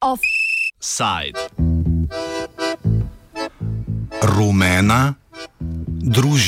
[0.00, 1.38] Offside.
[4.22, 5.14] Rumena
[5.60, 6.47] družina.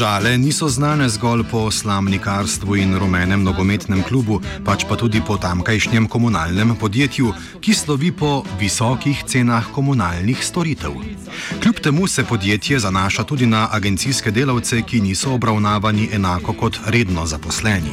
[0.00, 6.08] Domžale niso znane zgolj po slamnikarstvu in rumenem nogometnem klubu, pač pa tudi po tamkajšnjem
[6.08, 10.96] komunalnem podjetju, ki slovi po visokih cenah komunalnih storitev.
[11.60, 17.26] Kljub temu se podjetje zanaša tudi na agencijske delavce, ki niso obravnavani enako kot redno
[17.26, 17.92] zaposleni.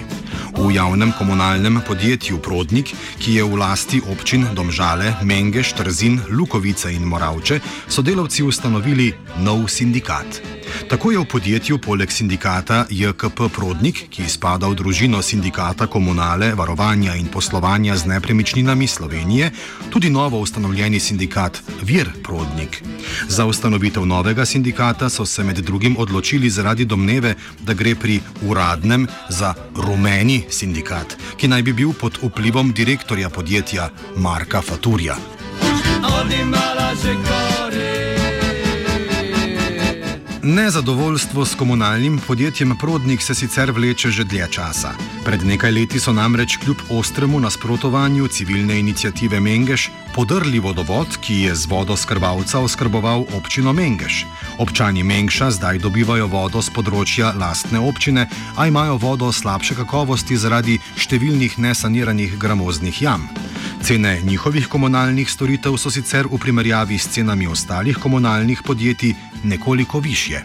[0.55, 7.03] V javnem komunalnem podjetju Prodnik, ki je v lasti občin Domžale, Mengeš, Trzin, Lukovice in
[7.03, 9.11] Moravče, so delavci ustanovili
[9.43, 10.57] nov sindikat.
[10.89, 17.15] Tako je v podjetju poleg sindikata JKP Prodnik, ki spada v družino sindikata komunale, varovanja
[17.15, 19.51] in poslovanja z nepremičninami Slovenije,
[19.89, 22.83] tudi novo ustanovljeni sindikat Vir Prodnik.
[23.27, 29.07] Za ustanovitev novega sindikata so se med drugim odločili zaradi domneve, da gre pri uradnem
[29.29, 35.17] za rumeni sindikat, ki naj bi bil pod vplivom direktorja podjetja Marka Faturja.
[40.47, 44.93] Nezadovoljstvo s komunalnim podjetjem Prodnik se sicer vleče že dlje časa.
[45.25, 51.55] Pred nekaj leti so namreč kljub ostremu nasprotovanju civilne inicijative Mengeš podrli vodovod, ki je
[51.55, 54.25] z vodo skrbalca oskrboval občino Mengeš.
[54.57, 60.79] Občani Mengša zdaj dobivajo vodo z področja lastne občine, a imajo vodo slabše kakovosti zaradi
[60.95, 63.27] številnih nesaniranih gramoznih jam.
[63.83, 70.41] Cene njihovih komunalnih storitev so sicer v primerjavi s cenami ostalih komunalnih podjetij nekoliko više.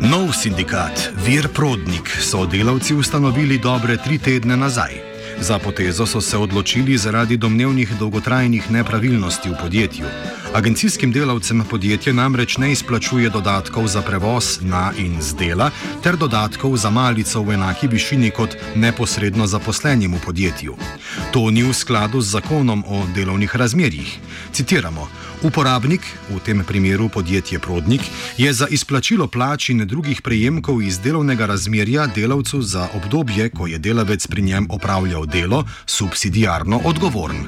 [0.00, 4.92] Nov sindikat Vir Prodnik so delavci ustanovili dobre tri tedne nazaj.
[5.40, 10.06] Za potezo so se odločili zaradi domnevnih dolgotrajnih nepravilnosti v podjetju.
[10.56, 15.70] Agencijskim delavcem podjetje namreč ne izplačuje dodatkov za prevoz na in z dela,
[16.02, 20.76] ter dodatkov za malico v enaki višini kot neposredno zaposlenim v podjetju.
[21.32, 24.18] To ni v skladu z zakonom o delovnih razmerjih.
[24.52, 25.08] Citiramo:
[25.42, 26.00] Uporabnik,
[26.32, 32.06] v tem primeru podjetje Prodnik, je za izplačilo plač in drugih prejemkov iz delovnega razmerja
[32.06, 37.44] delavcu za obdobje, ko je delavec pri njem opravljal delo, subsidijarno odgovoren.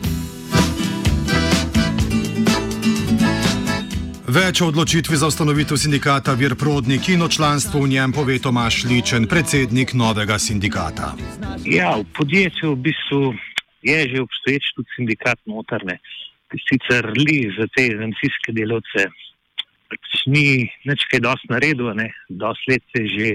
[4.39, 8.85] Več o odločitvi za ustanovitev sindikata Vir Prodnik in o članstvu v njem pove Tomaš
[8.87, 11.09] Ličen, predsednik novega sindikata.
[11.67, 13.35] Ja, v podjetju v bistvu
[13.83, 15.99] je že obstoječ tudi sindikat notarne,
[16.55, 19.09] ki sicer li za te agencijske delavce
[19.91, 21.91] pač ni nič kaj dosti naredil,
[22.31, 23.29] dosti let se že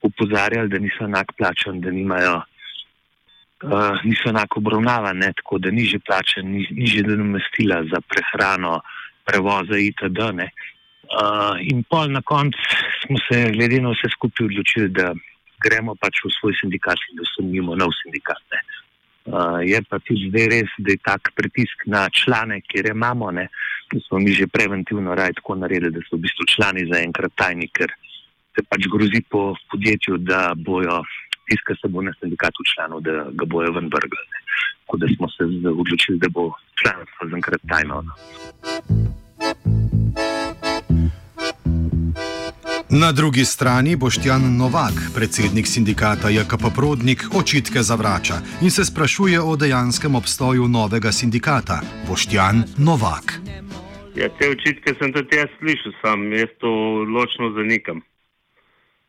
[0.00, 6.00] upozarjali, da niso enak plačani, da nimajo, uh, niso enako obravnavani, tako da ni že
[6.00, 8.80] plačen, ni, ni že nadomestila za prehrano
[9.24, 10.20] prevoza itd.
[11.04, 12.58] Uh, in pol na koncu
[13.04, 15.12] smo se, glede na vse skupaj, odločili, da
[15.64, 18.42] gremo pač v svoj sindikat in da ustanovimo nov sindikat.
[19.24, 23.48] Uh, je pa tudi zdaj res, da je tak pritisk na člane, kjer imamo, ne,
[23.92, 27.68] da smo mi že preventivno raj tako naredili, da so v bistvu člani zaenkrat tajni,
[27.72, 27.92] ker
[28.54, 31.02] se pač grozi po podjetju, da bojo
[31.48, 34.24] tiska se bo na sindikatu članov, da ga bojo ven vrgli.
[34.86, 38.02] Tako da smo se odločili, da bo članstvo zaenkrat tajno.
[38.02, 38.12] No.
[43.00, 49.56] Na drugi strani Boštjan Novak, predsednik sindikata JKP Prodnik, očitke zavrača in se sprašuje o
[49.56, 51.80] dejanskem obstoju novega sindikata.
[52.08, 53.40] Boštjan Novak.
[54.16, 56.70] Ja, te očitke sem tudi jaz slišal, sam jaz to
[57.16, 58.00] ločno zanikam.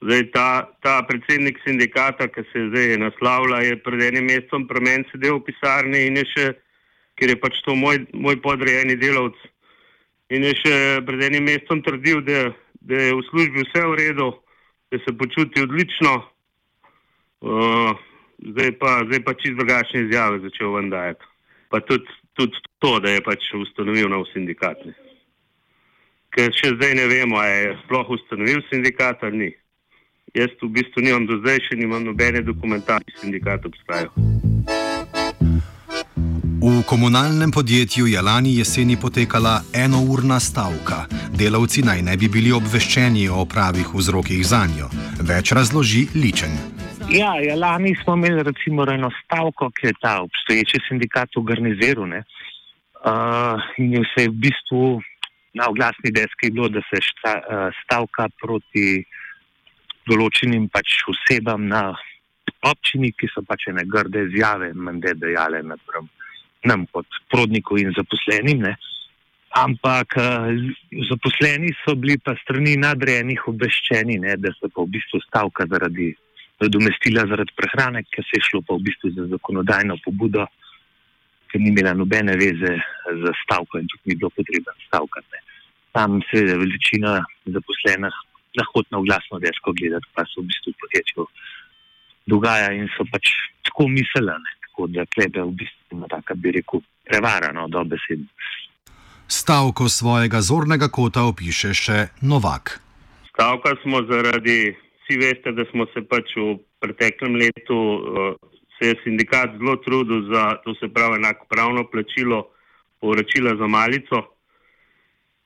[0.06, 0.50] Zdaj, ta,
[0.86, 5.48] ta predsednik sindikata, ki se zdaj naslavlja, je pred enim mesecem pri meni sedel v
[5.48, 6.46] pisarni in je še,
[7.18, 9.40] ker je pač to moj, moj podrejeni delavc,
[10.30, 10.76] in je še
[11.08, 12.52] pred enim mesecem trdil, da
[12.86, 14.34] da je v službi vse v redu,
[14.92, 16.14] da se počuti odlično,
[17.42, 17.92] uh,
[18.52, 21.26] zdaj pa, pa čist drugačne izjave začel vendajati.
[21.70, 24.85] Pa tudi, tudi to, da je pač ustanovil nov sindikat.
[26.29, 29.52] Ker še zdaj ne vemo, ali je sploh ustanovil sindikat ali ni.
[30.35, 34.11] Jaz v bistvu nimam do zdaj še nimam nobene dokumentacije, sindikat obstajajo.
[36.59, 41.05] V komunalnem podjetju je lani jeseni potekala enourna stavka.
[41.32, 44.91] Delavci naj ne bi bili obveščeni o pravih vzrokih za njo.
[45.23, 46.52] Več razloži ličen.
[47.08, 52.11] Ja, ja, lani smo imeli recimo eno stavko, ki je ta obstoječi sindikat organiziral.
[52.11, 54.85] Uh, in je vse v bistvu
[55.55, 59.05] na oglasni deski bilo, da se šta, uh, stavka proti
[60.09, 61.90] določenim pač osebam na
[62.66, 66.09] občini, ki so pač ene grde izjave, mende dejale napram
[66.66, 68.63] nam kot prodniku in zaposlenim.
[68.66, 68.75] Ne.
[69.55, 70.49] Ampak uh,
[71.09, 76.11] zaposleni so bili pa strani nadrejenih obveščeni, ne, da se pa v bistvu stavka zaradi
[76.63, 80.47] nadomestila zaradi prehrane, ker se je šlo pa v bistvu za zakonodajno pobudo,
[81.52, 82.73] ker ni imela nobene veze
[83.23, 85.43] za stavko in tudi ni bilo potrebno stavkati.
[85.96, 88.16] Tam se je veličina zaposlenih
[88.59, 91.28] lahko na glasno desko gledati, pa se v bistvu v podjetju
[92.25, 93.31] dogaja in so pač
[93.67, 98.25] tako miselane, tako da klebe v bistvu na taka bi rekel prevarano do besed.
[99.28, 102.79] Stavko svojega zornega kota opiše še Novak.
[103.34, 108.37] Stavka smo zaradi vsi veste, da smo se pač v preteklem letu, uh,
[108.78, 112.47] se je sindikat zelo trudil za to se pravi enako pravno plačilo,
[113.02, 114.34] povračila za malico.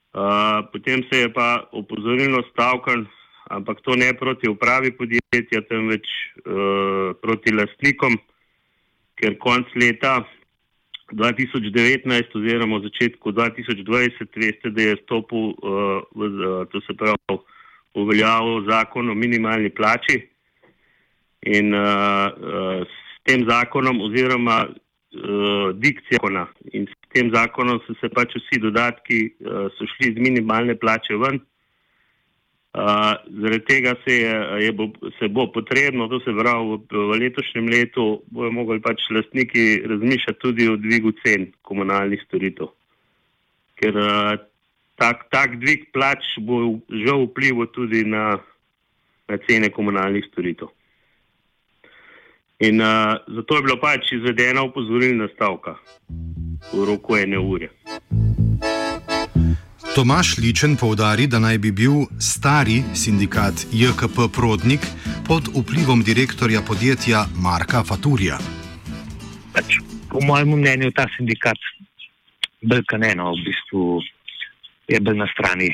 [0.09, 3.05] Uh, potem se je pa opozorilno stavkan,
[3.49, 6.07] ampak to ne proti upravi podjetja, temveč
[6.45, 8.17] uh, proti lastnikom,
[9.21, 10.23] ker konc leta
[11.13, 17.37] 2019 oziroma začetku 2020 veste, da je stopil uh, v, uh, to se pravi
[17.93, 20.19] uveljavil zakon o minimalni plači
[21.45, 24.67] in uh, uh, s tem zakonom oziroma
[25.15, 26.29] uh, dikcijo
[26.73, 31.17] in s tem zakonom so se pač vsi dodatki uh, so šli z minimalne plače
[31.17, 31.39] ven.
[32.69, 34.33] Uh, zaradi tega se, je,
[34.65, 39.07] je bo, se bo potrebno, to se pravi v, v letošnjem letu, bojo mogli pač
[39.09, 42.69] lastniki razmišljati tudi o dvigu cen komunalnih storitev.
[43.81, 44.37] Ker uh,
[45.01, 48.37] tak, tak dvig plač bo žal vplival tudi na,
[49.25, 50.69] na cene komunalnih storitev.
[52.59, 55.77] In uh, zato je bila pač izvedena upozorilna stavka
[56.73, 57.69] v roku ene ure.
[59.95, 64.83] Tomaš Ličen povdari, da naj bi bil stari sindikat JKP Prodnik
[65.27, 68.35] pod vplivom direktorja podjetja Marka Faturja.
[69.55, 69.79] Pač,
[70.11, 71.57] po mojem mnenju ta sindikat
[72.59, 74.03] Belkaneno v bistvu
[74.91, 75.71] je bil na strani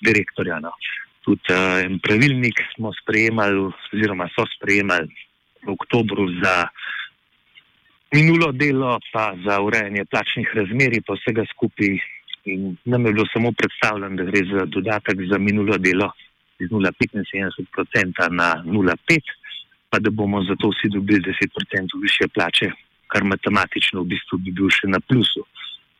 [0.00, 0.56] direktorja.
[0.64, 0.72] No.
[1.20, 5.12] Tudi uh, pravilnik smo sprejemali, oziroma so sprejemali
[5.66, 6.68] v oktobru za
[8.14, 11.98] minulo delo, pa za urejanje plačnih razmeri, pa vsega skupaj.
[12.44, 16.10] In nam je bilo samo predstavljeno, da gre za dodatek za minulo delo
[16.58, 19.20] iz 0,75% na 0,5%,
[19.90, 22.70] pa da bomo zato vsi dobili 10% više plače,
[23.06, 25.46] kar matematično v bistvu bi bil še na plusu.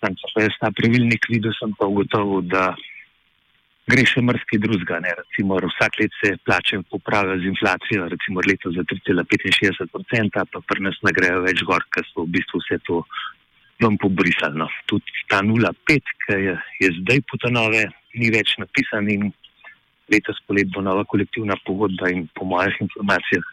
[0.01, 2.75] Tam pa jaz ta pravilnik videl, sem pa ugotovil, da
[3.91, 5.01] gre še mrski drugega.
[5.21, 10.99] Recimo, vsak let se plače popravijo z inflacijo, recimo leto za 3,65%, pa pri nas
[11.05, 13.03] ne grejo več gor, ker so v bistvu vse to
[13.83, 14.59] vam pobrisali.
[14.59, 14.69] No.
[14.91, 17.85] Tudi ta 0,5, ki je, je zdaj potanove,
[18.21, 19.33] ni več napisan in
[20.13, 23.45] letos polet bo nova kolektivna pogodba in po mojih informacijah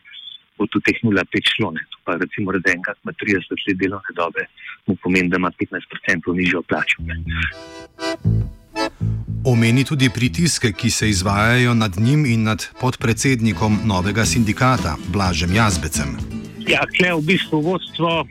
[0.59, 1.71] bo tudi teh 0,5 šlo.
[1.75, 1.83] Ne.
[1.91, 4.45] To pa recimo redenka, ki ima 30 let delovne dobe,
[4.87, 7.01] mu pomeni, da ima 15% nižjo plačo.
[7.07, 7.17] Ne.
[9.45, 16.11] Omeni tudi pritiske, ki se izvajajo nad njim in nad podpredsednikom novega sindikata, Blažem Jazbecem.
[16.69, 18.27] Ja, kle v bistvu vodstvo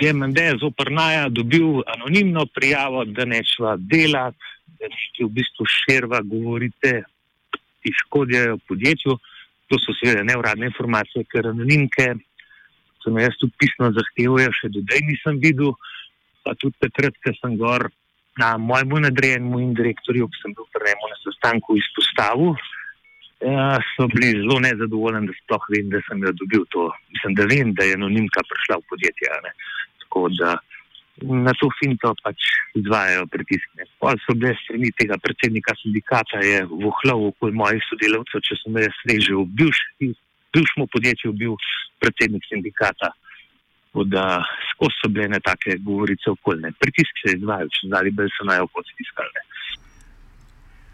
[0.00, 4.36] je MND zoprnaja dobil anonimno prijavo, da nečva delati,
[4.76, 6.92] da nečva v bistvu širva govorite,
[7.80, 9.16] ki škodijo podjetju.
[9.72, 12.10] To so seveda neuradne informacije, ker anonimke
[13.00, 15.72] sem jaz tudi pisno zahteval, še do zdaj nisem videl.
[16.44, 17.88] Pa tudi takrat, ko sem gor
[18.38, 22.54] na mojemu nadrejenemu in direktorju, ki sem bil pri njemu na sestanku izpostavil,
[23.40, 26.90] ja, so bili zelo nezadovoljni, da sploh vem, da sem jo dobil to.
[27.14, 29.54] Mislim, da vem, da je anonimka prišla v podjetje.
[30.04, 30.58] Tako da
[31.44, 33.86] na to finto pač izvajajo pritiske.
[34.00, 39.02] Pa so bile strani tega predsednika sindikata, je vohlov okoli mojih sodelavcev, če sem jaz
[39.10, 41.58] reže v bivšem podjetju, bil
[42.00, 43.12] predsednik sindikata.
[43.94, 44.38] Da
[44.70, 46.70] skozi so bile ne take govorice okoljne.
[46.78, 49.42] Pritiski se izvajajo, če zdaj bolj so naj okoli stiskali.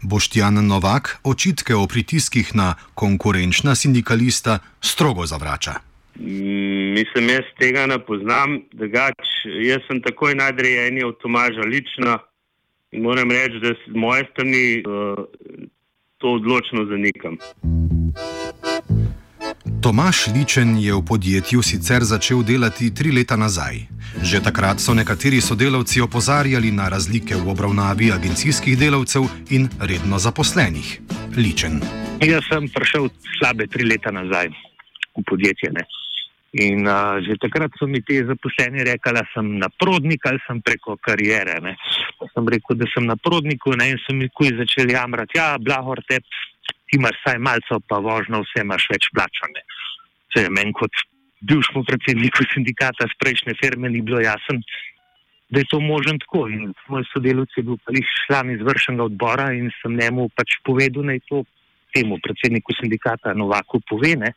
[0.01, 5.73] Boštjan Novak očitke o pritiskih na konkurenčna sindikalista strogo zavrača.
[6.19, 12.17] Mm, mislim, jaz tega ne poznam, drugač jaz sem takoj nadrejeni od Tomaža Lična
[12.91, 15.25] in moram reči, da z moje strani uh,
[16.17, 17.37] to odločno zanikam.
[19.87, 23.87] Tomaš Ličen je v podjetju sicer začel delati tri leta nazaj.
[24.19, 29.23] Že takrat so nekateri sodelavci opozarjali na razlike v obravnavi agencijskih delavcev
[29.55, 30.89] in redno zaposlenih.
[31.39, 31.79] Ličen.
[32.19, 33.07] Jaz sem prišel
[33.39, 34.51] slabe tri leta nazaj
[35.15, 35.71] v podjetje.
[35.71, 35.87] Ne.
[36.67, 40.59] In uh, že takrat so mi ti zaposleni rekli, da sem na prodnik ali sem
[40.59, 41.63] preko karijere.
[41.63, 41.79] Ne.
[42.35, 46.03] Sem rekel, da sem na prodniku ne, in so mi kuj začeli jamrati, ja, blahor
[46.03, 46.19] te,
[46.87, 49.63] ti imaš vsaj malce, pa vožno, vse imaš več plačane.
[50.37, 50.93] To je meni kot
[51.49, 54.61] bivšemu predsedniku sindikata z prejšnje firme ni bilo jasno,
[55.49, 56.45] da je to možen tako.
[56.45, 57.77] In moj sodelovec je bil
[58.27, 61.41] član izvršnega odbora in sem njemu pač povedal, da je to
[61.95, 64.35] temu predsedniku sindikata Novaku povene.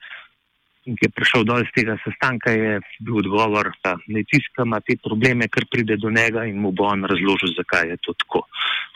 [0.88, 4.96] In ki je prišel dol iz tega sestanka, je bil odgovor, da ne tiskama te
[4.96, 8.46] probleme, ker pride do njega in mu bo on razložil, zakaj je to tako.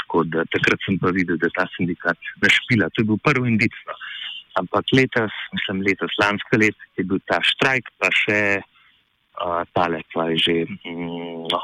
[0.01, 2.89] Tako da takrat sem pa videl, da je ta sindikat našpila.
[2.89, 3.77] To je bil prvi indic.
[3.85, 4.01] No.
[4.61, 10.31] Ampak letos, mislim, letos, lansko let je bil ta štrajk, pa še uh, tale, pa
[10.31, 10.57] je že.
[10.87, 11.61] Mm, no,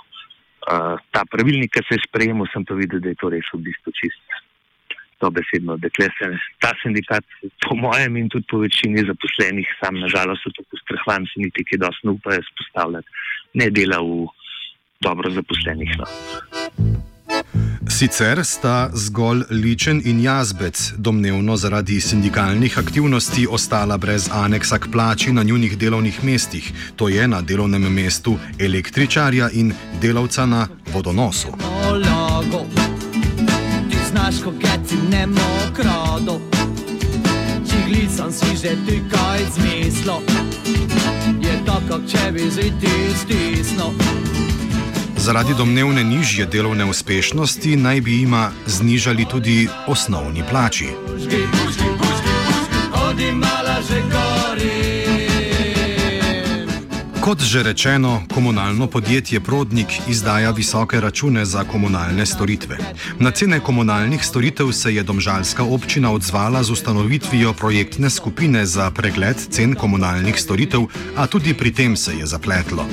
[0.66, 3.62] uh, ta pravilnik, ki se je sprejemal, sem pa videl, da je to res v
[3.68, 4.42] bistvu čisto.
[5.20, 6.28] To besedno, se
[6.64, 7.26] ta sindikat,
[7.60, 12.16] po mojem in tudi po večini zaposlenih, sam nažalost, tako strahvan, se niti dosti ne
[12.16, 13.08] upajo spostavljati,
[13.60, 14.24] ne dela v
[15.04, 15.92] dobro zaposlenih.
[16.00, 17.09] No.
[18.00, 25.32] Sicer sta zgolj Ličen in Jazbec domnevno zaradi sindikalnih aktivnosti ostala brez aneksa k plači
[25.32, 31.48] na njunih delovnih mestih, to je na delovnem mestu električarja in delavca na vodonosu.
[34.10, 36.40] Znaš, ko geci ne mokrado,
[37.68, 40.22] čigli sem si že ti kaj zmislo,
[41.42, 43.92] je tako, če bi ziti stisno.
[45.20, 50.88] Zaradi domnevne nižje delovne uspešnosti naj bi jima znižali tudi osnovni plači.
[51.06, 52.30] Puški, puški, puški, puški,
[57.30, 62.78] Kot že rečeno, komunalno podjetje Prodnik izdaja visoke račune za komunalne storitve.
[63.18, 69.36] Na cene komunalnih storitev se je domžalska občina odzvala z ustanovitvijo projektne skupine za pregled
[69.50, 72.86] cen komunalnih storitev, a tudi pri tem se je zapletlo.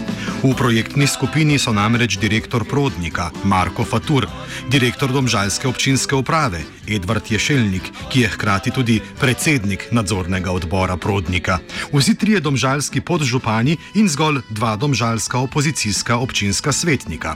[0.44, 4.28] V projektni skupini so namreč direktor Prodnika Marko Fatur,
[4.70, 11.60] direktor domžalske občinske uprave Edvard Ješelnik, ki je hkrati tudi predsednik nadzornega odbora Prodnika,
[11.94, 17.36] vsi trije domžalski podžupani in zgolj dva domžalska opozicijska občinska svetnika.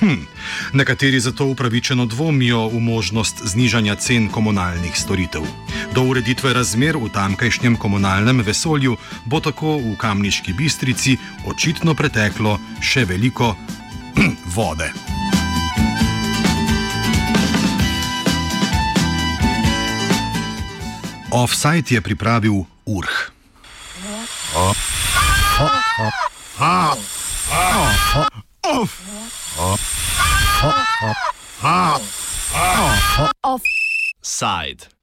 [0.00, 0.26] Hm,
[0.72, 5.42] nekateri zato upravičeno dvomijo v možnost znižanja cen komunalnih storitev.
[5.94, 13.04] Do ureditve razmer v tamkajšnjem komunalnem vesolju bo tako v Kamniški bistrici očitno preteklo še
[13.04, 13.54] veliko
[14.16, 14.90] hm, vode.
[21.30, 23.34] Offside je pripravil Urh.
[33.44, 34.93] Offside.